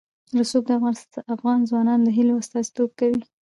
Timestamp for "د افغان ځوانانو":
0.67-2.03